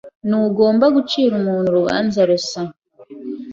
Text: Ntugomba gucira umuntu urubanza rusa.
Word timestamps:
Ntugomba 0.27 0.85
gucira 0.95 1.33
umuntu 1.41 1.67
urubanza 1.69 2.19
rusa. 2.29 2.61